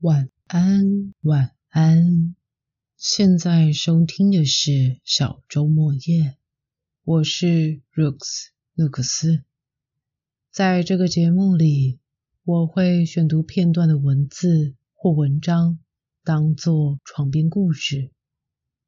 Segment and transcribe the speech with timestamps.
[0.00, 2.34] 晚安，晚安。
[2.96, 6.38] 现在收听的是小周末夜，
[7.04, 9.44] 我是 Rooks 路克斯。
[10.50, 11.98] 在这个节目里，
[12.44, 15.78] 我会选读片段的文字或文章，
[16.24, 18.10] 当做床边故事，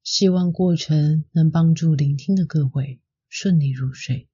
[0.02, 4.28] 希望过程能帮助聆听的各位顺利入睡。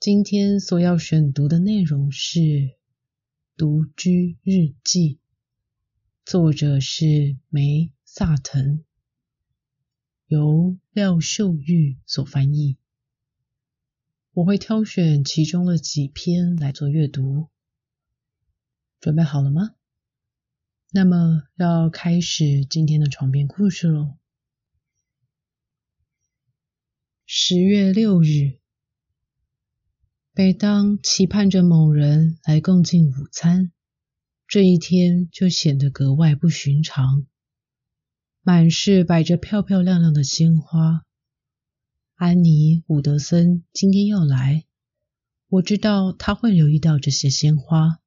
[0.00, 2.40] 今天所要选读的内容是
[3.54, 5.16] 《独居日记》，
[6.24, 8.82] 作者是梅萨腾，
[10.26, 12.78] 由廖秀玉所翻译。
[14.32, 17.50] 我会挑选其中的几篇来做阅读。
[19.00, 19.74] 准备好了吗？
[20.90, 24.16] 那么要开始今天的床边故事喽。
[27.26, 28.61] 十月六日。
[30.34, 33.70] 每当期盼着某人来共进午餐，
[34.48, 37.26] 这一天就显得格外不寻常。
[38.40, 41.02] 满室摆着漂漂亮亮的鲜花。
[42.14, 44.64] 安妮·伍德森今天要来，
[45.48, 48.00] 我知道他会留意到这些鲜花。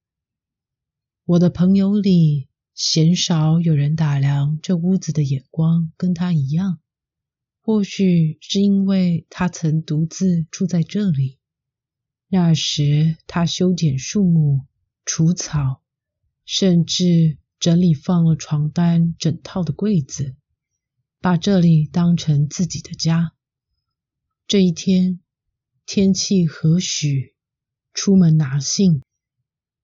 [1.25, 6.79] 我的朋友里鲜少有人打量这屋子的眼光跟他一样，
[7.61, 11.37] 或许是因为他曾独自住在这里。
[12.35, 14.65] 那时，他修剪树木、
[15.05, 15.81] 除草，
[16.43, 20.35] 甚至整理放了床单整套的柜子，
[21.21, 23.31] 把这里当成自己的家。
[24.49, 25.21] 这一天，
[25.85, 27.35] 天气和许，
[27.93, 29.01] 出门拿信，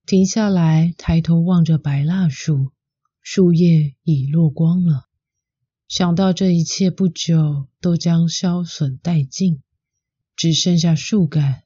[0.04, 2.70] 停下来抬头望着白蜡树，
[3.22, 5.08] 树叶已落光了。
[5.88, 9.62] 想到这一切不久都将消损殆尽，
[10.36, 11.61] 只剩下树干。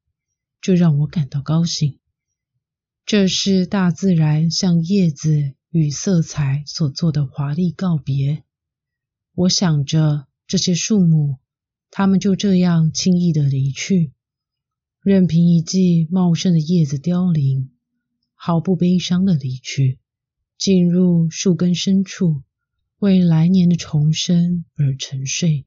[0.67, 2.00] 就让我感到高兴。
[3.05, 8.42] 这是大自然向叶子与色彩所做的华丽告别。
[9.37, 11.38] 我想着这些树木，
[11.93, 14.10] 它们就这样轻易的离去，
[15.00, 17.71] 任凭一季茂盛的叶子凋零，
[18.34, 20.00] 毫不悲伤的离去，
[20.59, 22.43] 进入树根深处，
[22.98, 25.65] 为来年的重生而沉睡。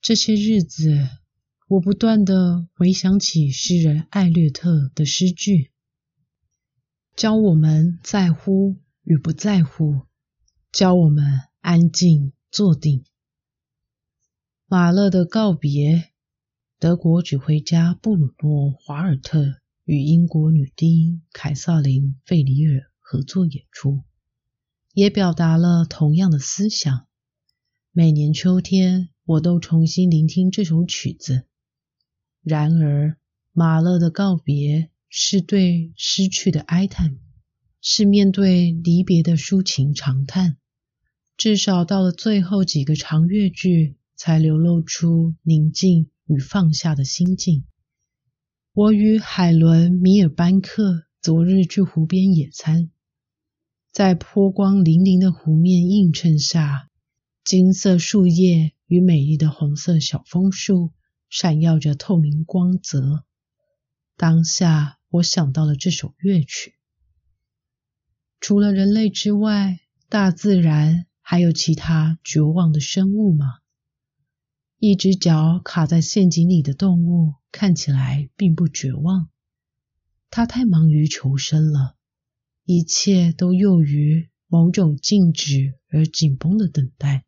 [0.00, 1.08] 这些日子。
[1.66, 5.70] 我不断的回想起诗人艾略特的诗句，
[7.16, 10.02] 教我们在乎与不在乎，
[10.70, 13.06] 教我们安静坐定。
[14.66, 16.10] 马勒的告别，
[16.78, 19.54] 德国指挥家布鲁诺·华尔特
[19.84, 24.02] 与英国女低音凯瑟琳·费里尔合作演出，
[24.92, 27.06] 也表达了同样的思想。
[27.90, 31.46] 每年秋天，我都重新聆听这首曲子。
[32.44, 33.16] 然而，
[33.52, 37.18] 马勒的告别是对失去的哀叹，
[37.80, 40.58] 是面对离别的抒情长叹。
[41.38, 47.64] 至少到了最后几个长乐句，才流露出宁静与放下的心境。
[48.74, 52.90] 我与海伦·米尔班克昨日去湖边野餐，
[53.90, 56.90] 在波光粼粼的湖面映衬下，
[57.42, 60.92] 金色树叶与美丽的红色小枫树。
[61.28, 63.24] 闪耀着透明光泽。
[64.16, 66.74] 当下，我想到了这首乐曲。
[68.40, 73.60] 除了人类之外，大自然还有其他绝望的生物吗？
[74.78, 79.30] 一只脚卡在陷阱里的动物看起来并不绝望，
[80.28, 81.96] 它太忙于求生了，
[82.64, 87.24] 一切都囿于某种静止而紧绷的等待。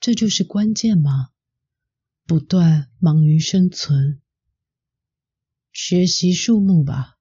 [0.00, 1.30] 这就是关键吗？
[2.26, 4.22] 不断忙于生存，
[5.72, 7.18] 学习树木吧，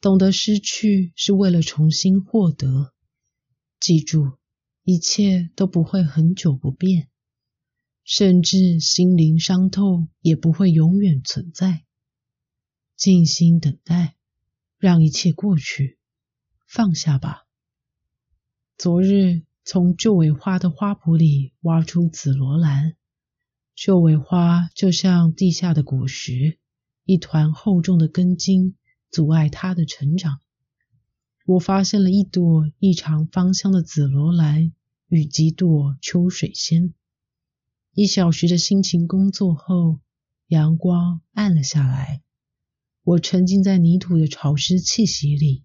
[0.00, 2.94] 懂得失去是为了重新获得。
[3.80, 4.38] 记住，
[4.84, 7.08] 一切都不会很久不变，
[8.04, 11.84] 甚至心灵伤痛也不会永远存在。
[12.96, 14.14] 静心等待，
[14.78, 15.98] 让一切过去，
[16.64, 17.48] 放下吧。
[18.76, 22.94] 昨日从旧尾花的花圃里挖出紫罗兰。
[23.80, 26.58] 秀尾花就像地下的果实，
[27.04, 28.74] 一团厚重的根茎
[29.08, 30.40] 阻碍它的成长。
[31.46, 34.72] 我发现了一朵异常芳香的紫罗兰
[35.06, 36.92] 与几朵秋水仙。
[37.92, 40.00] 一小时的辛勤工作后，
[40.48, 42.24] 阳光暗了下来。
[43.04, 45.62] 我沉浸在泥土的潮湿气息里，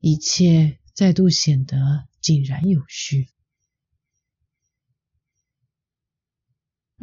[0.00, 3.28] 一切再度显得井然有序。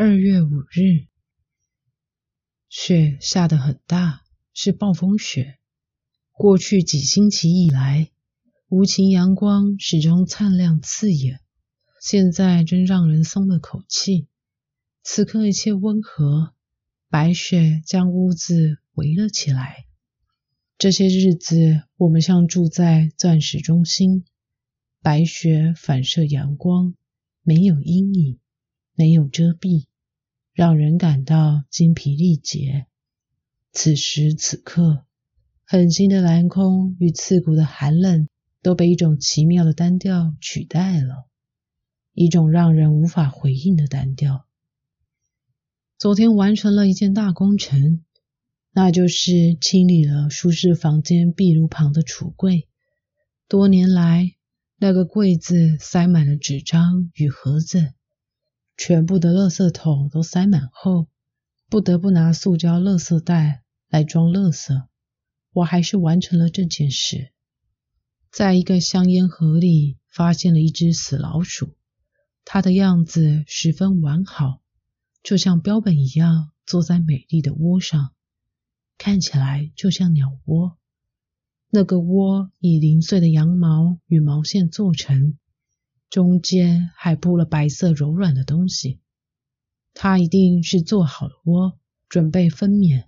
[0.02, 1.08] 二月五日，
[2.70, 4.22] 雪下得很大，
[4.54, 5.60] 是暴风雪。
[6.32, 8.10] 过去几星期以来，
[8.70, 11.42] 无情阳光始终灿亮刺眼，
[12.02, 14.30] 现在真让人松了口气。
[15.04, 16.54] 此刻一切温和，
[17.10, 19.86] 白雪将屋子围了起来。
[20.78, 24.24] 这些日子，我们像住在钻石中心，
[25.02, 26.96] 白雪反射阳光，
[27.42, 28.40] 没有阴影，
[29.00, 29.86] 没有遮蔽，
[30.52, 32.88] 让人感到精疲力竭。
[33.72, 35.06] 此时此刻，
[35.64, 38.28] 狠心的蓝空与刺骨的寒冷
[38.62, 41.30] 都被一种奇妙的单调取代了，
[42.14, 44.46] 一种让人无法回应的单调。
[45.98, 48.04] 昨天完成了一件大工程。
[48.72, 52.68] 那就是清理了舒适房间壁炉旁的橱柜。
[53.48, 54.36] 多年来，
[54.78, 57.94] 那个柜子塞满了纸张与盒子，
[58.80, 61.10] 全部的垃圾桶都塞满后，
[61.68, 64.86] 不得不拿塑胶垃圾袋来装垃圾。
[65.52, 67.34] 我还是完成了这件事。
[68.32, 71.76] 在一个香烟盒里发现了一只死老鼠，
[72.46, 74.62] 它的样子十分完好，
[75.24, 78.14] 就像标本一样坐在美丽的窝上。
[78.98, 80.78] 看起来就像鸟窝，
[81.70, 85.38] 那个窝以零碎的羊毛与毛线做成，
[86.10, 89.00] 中间还铺了白色柔软的东西。
[89.94, 91.78] 它一定是做好了窝，
[92.08, 93.06] 准备分娩，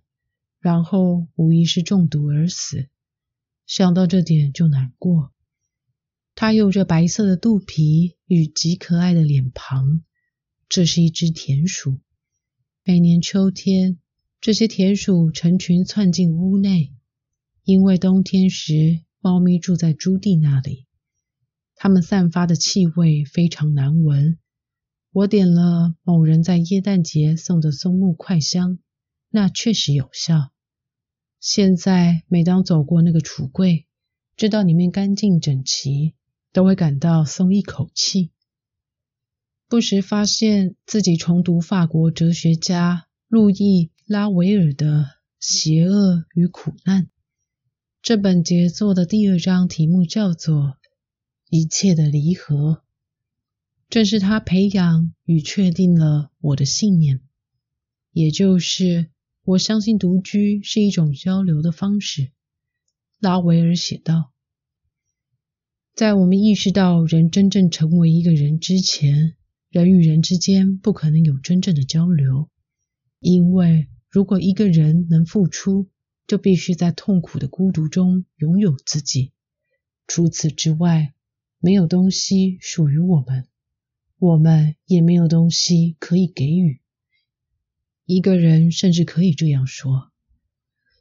[0.59, 2.88] 然后无疑是中毒而死。
[3.65, 5.31] 想到这点就难过。
[6.36, 10.04] 它有着白色的肚皮与极可爱的脸庞，
[10.69, 12.00] 这是一只田鼠。
[12.83, 13.97] 每年秋天。
[14.44, 16.95] 这些田鼠成群窜进屋内，
[17.63, 20.88] 因为冬天时猫咪住在朱棣那里，
[21.83, 24.38] 它们散发的气味非常难闻。
[25.12, 28.78] 我点了某人在耶诞节送的松木快香，
[29.31, 30.51] 那确实有效。
[31.39, 33.88] 现在每当走过那个橱柜，
[34.38, 36.13] 知道里面干净整齐，
[36.54, 38.30] 都会感到松一口气。
[39.68, 43.89] 不时发现自己重读法国哲学家路易。
[44.06, 45.04] 拉维尔的
[45.39, 47.04] 《邪恶与苦难》
[48.01, 50.56] 这本杰作的第二章题目叫做
[51.51, 52.56] 《一切的离合》，
[53.89, 57.19] 正是他培养与确定了我的信念，
[58.13, 59.09] 也就是
[59.44, 62.31] 我相信独居是一种交流的方式。
[63.19, 64.31] 拉维尔写道
[65.94, 69.36] ：“在我们意识到人真正成为一个人之前，
[69.69, 72.50] 人与人之间不可能有真正的交流，
[73.19, 75.88] 因为。”如果一个人能付出，
[76.27, 79.31] 就必须在痛苦的孤独中拥有自己。
[80.06, 81.13] 除此之外，
[81.62, 83.48] 没有东西属于我们，
[84.18, 86.81] 我们也没有东西可以给予。
[88.06, 90.12] 一个人甚至可以这样说：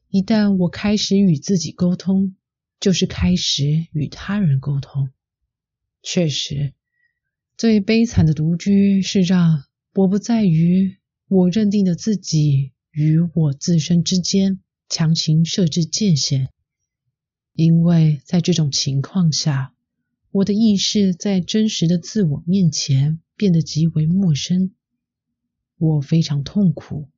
[0.09, 2.37] 一旦我开始与自己沟通，
[2.79, 5.11] 就是开始与他人沟通。
[6.03, 6.75] 确实，
[7.57, 9.65] 最悲惨的独居是让
[9.95, 12.73] 我不在于我认定的自己。
[12.93, 14.59] 与我自身之间
[14.89, 16.49] 强行设置界限，
[17.53, 19.73] 因为在这种情况下，
[20.33, 24.71] 我的意识在真实的自我面前变得极为陌生。
[25.77, 27.09] 我非常痛苦，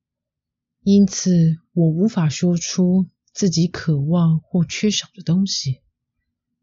[0.83, 5.81] 因此我无法说出自己渴望或缺少的东西。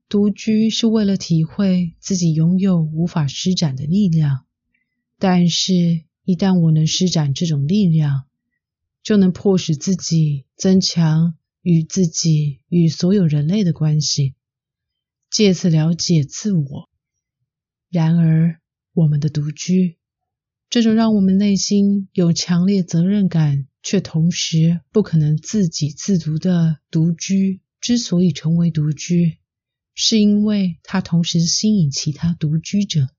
[0.08, 4.46] 独居是为了体会自己拥有无法施展的力量，
[5.20, 8.24] 但是，一旦我能施展这种力量，
[9.04, 14.34] 就能迫使自己增强与自己与所有人类的关系，
[15.30, 16.90] 借此了解自我。
[17.90, 18.60] 然而，
[18.94, 19.98] 我们的独居，
[20.70, 29.38] 这种让我们内心有强烈责任感，却同时不可能自给自足的独居，之所以成为独居，
[29.96, 33.10] 是因为它同时吸引其他独居者。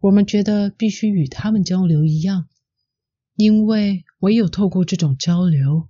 [0.00, 2.48] 我们觉得必须与他们交流一样。
[3.36, 5.88] 因为唯有透过这种交流，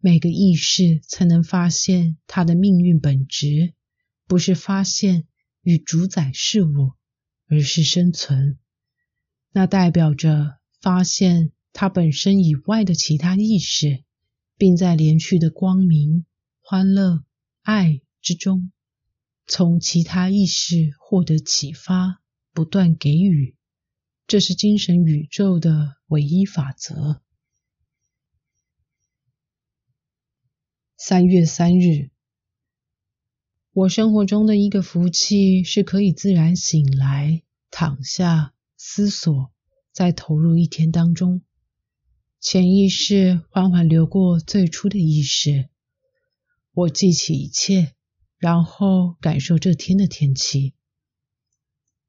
[0.00, 3.74] 每个意识才能发现它的命运本质，
[4.26, 5.26] 不是发现
[5.62, 6.92] 与主宰事物，
[7.48, 8.58] 而是生存。
[9.52, 14.04] 那代表着发现它本身以外的其他意识，
[14.56, 16.26] 并在连续的光明、
[16.60, 17.24] 欢乐、
[17.62, 18.72] 爱之中，
[19.46, 22.20] 从其他意识获得启发，
[22.52, 23.56] 不断给予。
[24.26, 27.22] 这是精神宇宙的唯一法则。
[30.96, 32.10] 三月三日，
[33.76, 39.50] 我生活中的一个福气是可以自然醒来、躺下、思索，
[39.92, 41.42] 再投入一天当中。
[42.40, 45.68] 潜意识缓缓流过最初的意识，
[46.72, 47.92] 我记起一切，
[48.38, 50.72] 然后感受这天的天气。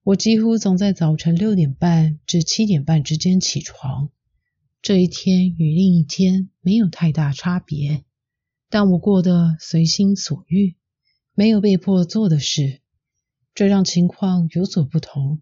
[0.04, 4.10] 我几乎总在早晨六点半至七点半之间起床。
[4.82, 8.06] 这一天与另一天没有太大差别，
[8.70, 10.76] 但我过得随心所欲，
[11.39, 12.82] 没有被迫做的事，
[13.53, 15.39] 这让情况有所不同。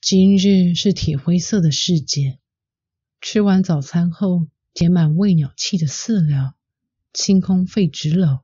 [0.00, 2.38] 今日是铁灰色的世界。
[3.20, 6.54] 吃完早餐后，填满喂鸟器的饲料，
[7.12, 8.40] 清空废纸篓，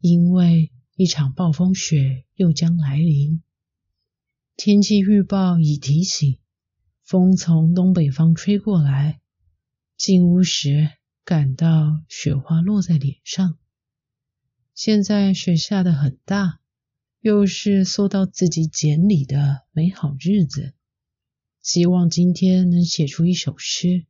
[0.00, 3.42] 因为一场暴风雪又将来临。
[4.56, 6.36] 天气预报已提醒。
[7.04, 9.22] 风从东北方吹过来，
[9.96, 10.90] 进屋时
[11.24, 13.56] 感到雪花落在脸上。
[14.74, 16.58] 现在雪下得很大，
[17.20, 20.74] 又是缩到自己茧里的美好日子。
[21.62, 24.04] 希望今天能写出一首诗。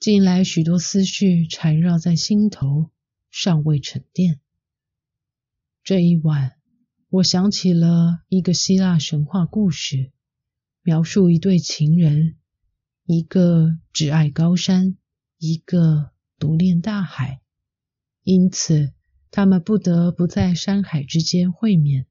[0.00, 2.90] 近来许多思绪缠绕在心头，
[3.30, 4.40] 尚未沉淀。
[5.84, 6.56] 这一晚，
[7.10, 10.12] 我想起了一个希腊神话故事。
[10.80, 12.38] 描述一对情人，
[13.04, 14.96] 一个只爱高山，
[15.36, 17.42] 一个独恋大海，
[18.22, 18.94] 因此
[19.30, 22.06] 他们不得不在山海之间会面，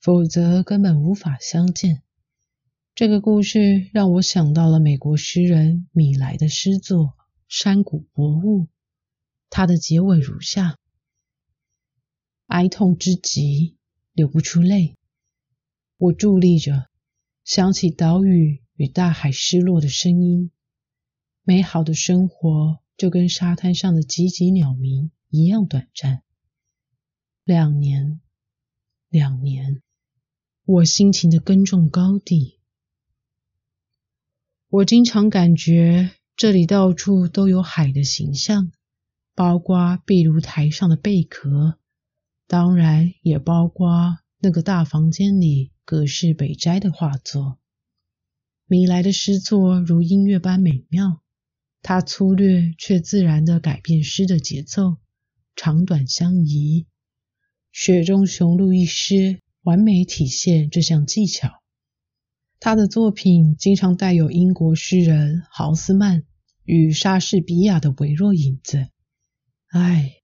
[0.00, 2.02] 否则根本无法相见。
[2.94, 7.06] 这个故事让我想到了美国诗人米莱的诗作
[7.48, 8.64] 《山谷博物》，
[9.48, 10.78] 它的结尾如下：
[12.46, 13.76] 哀痛之极，
[14.12, 14.96] 流不出泪。
[15.96, 16.88] 我伫立着。
[17.42, 20.52] 想起岛屿与大海失落的声音，
[21.42, 26.22] 美好的生活就跟沙滩上的几几鸟鸣一样短暂。
[27.50, 28.20] 两年，
[29.08, 29.82] 两年，
[30.64, 32.60] 我辛勤的耕种高地。
[34.68, 38.70] 我经常感觉这里到处都有海的形象，
[39.34, 41.76] 包括壁炉台上的贝壳，
[42.46, 45.72] 当然也包括那个大房间里。
[45.84, 47.58] 葛饰北斋的画作，
[48.66, 51.20] 米莱的诗作如音乐般美妙。
[51.82, 54.98] 他粗略却自然地改变诗的节奏，
[55.56, 56.82] 长短相宜。
[57.72, 61.62] 《雪中雄鹿》一诗完美体现这项技巧。
[62.58, 66.24] 他的作品经常带有英国诗人豪斯曼
[66.64, 68.88] 与莎士比亚的微弱影子。
[69.68, 70.16] 唉，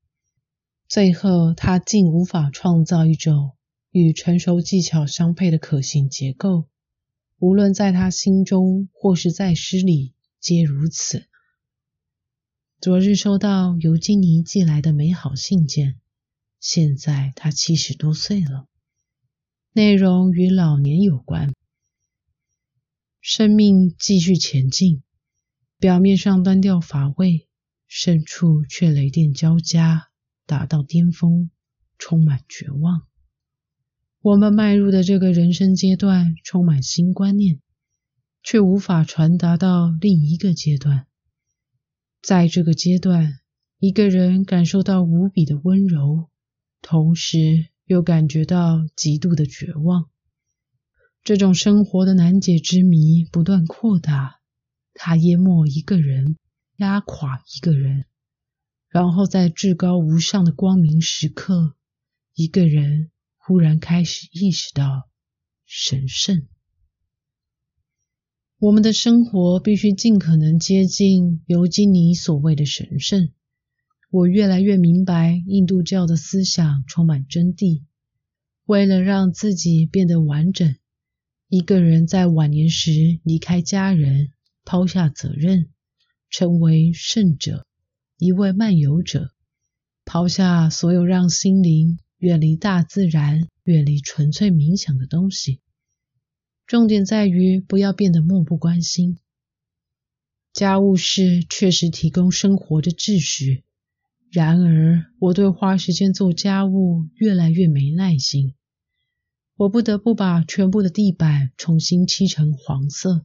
[0.88, 3.52] 最后他竟无法创造一种。
[3.92, 6.68] 与成熟技巧相配的可行结构，
[7.38, 11.24] 无论在他心中或是在诗里，皆如此。
[12.78, 15.98] 昨日收到尤金尼寄来的美好信件，
[16.68, 18.66] 现在他七十多岁了，
[19.72, 21.54] 内容与老年有关。
[23.20, 25.04] 生命继续前进，
[25.78, 27.46] 表面上单调乏味，
[27.86, 30.08] 深处却雷电交加，
[30.44, 31.50] 达到巅峰，
[31.98, 33.06] 充满绝望。
[34.20, 37.60] 我们迈入的这个人生阶段充满新观念，
[38.42, 41.06] 却无法传达到另一个阶段。
[42.22, 43.38] 在这个阶段，
[43.78, 46.28] 一个人感受到无比的温柔，
[46.88, 50.08] 同时又感觉到极度的绝望。
[51.24, 54.40] 这种生活的难解之谜不断扩大，
[54.94, 56.36] 它淹没一个人，
[56.76, 58.04] 压垮一个人，
[58.88, 61.74] 然后在至高无上的光明时刻，
[62.34, 63.10] 一个人。
[63.36, 65.08] 忽然开始意识到
[65.66, 66.46] 神圣。
[68.58, 73.32] 我们的生活必须尽可能接近尤金尼所谓的神圣。
[74.16, 77.82] 我越来越明白，印度教的思想充满真谛。
[78.64, 80.74] 为了让自己变得完整，
[81.50, 84.30] 一个人在晚年时离开家人，
[84.64, 85.68] 抛下责任，
[86.30, 87.66] 成为圣者，
[88.16, 89.32] 一位漫游者，
[90.06, 91.98] 抛下所有让心灵。
[92.16, 95.60] 远离大自然，远离纯粹冥想的东西。
[96.66, 99.18] 重点在于不要变得漠不关心。
[100.54, 103.64] 家务事确实提供生活的秩序，
[104.30, 108.54] 然而我对花时间做家务越来越没耐心。
[109.56, 113.24] 我不得不把全部的地板重新漆成黄色。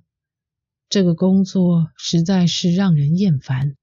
[0.88, 3.76] 这个工作实在是让人厌烦。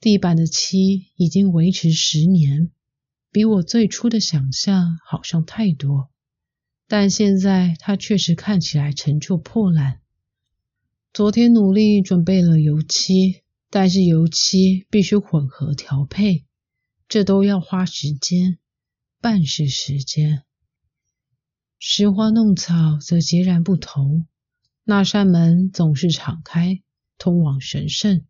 [0.00, 2.70] 地板的漆已经维持十年。
[3.30, 6.08] 比我最初的想象好上太多，
[6.86, 10.00] 但现在它确实看起来陈旧破烂。
[11.12, 13.42] 昨天努力准备了油漆，
[13.74, 16.44] 但是油漆必须混合调配，
[17.08, 18.60] 这都要花时间，
[19.20, 20.44] 半是时间。
[21.80, 24.28] 拾花弄草则截然不同，
[24.84, 26.84] 那扇门总是敞开，
[27.18, 28.24] 通往神圣、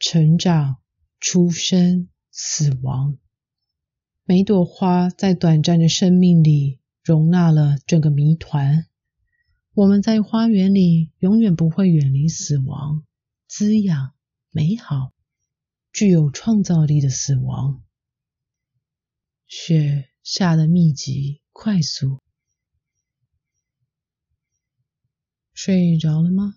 [0.00, 0.78] 成长、
[1.20, 3.18] 出生、死亡。
[4.24, 8.84] 每朵花在短暂的生命里容纳了整个谜团。
[9.74, 13.04] 我们在花园里永远不会远离死亡，
[13.48, 14.12] 滋养、
[14.50, 15.14] 美好、
[15.90, 17.82] 具有创造力的死亡。
[19.46, 22.20] 雪下的密集、快速。
[25.54, 26.56] 睡着了吗？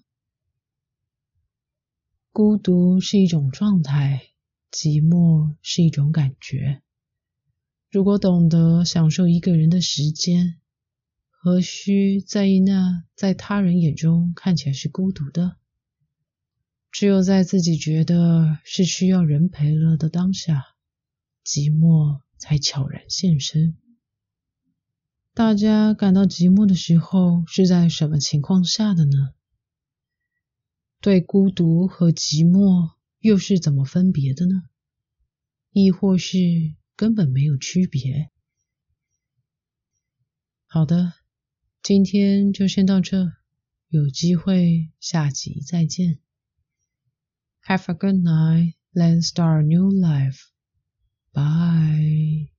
[2.33, 4.33] 孤独是一种状态，
[4.69, 6.81] 寂寞是一种感觉。
[7.89, 10.59] 如果懂得享受一个人的时间，
[11.29, 15.57] 何须在意那在他人眼中看起来是孤独的？
[16.91, 20.75] 只有在自己觉得是需要人陪了的当下，
[21.43, 23.77] 寂寞才悄然现身。
[25.33, 29.33] 大家感到寂寞的时候是在什么情况下的呢？
[30.99, 34.63] 对孤独和寂寞又是怎么分别的呢？
[35.71, 36.37] 亦或是？
[36.97, 38.29] 根本没有区别。
[40.67, 41.13] 好的，
[41.81, 43.31] 今天就先到这，
[43.87, 46.19] 有机会下集再见。
[47.63, 50.51] Have a good night, let's start a new life.
[51.33, 52.50] Bye.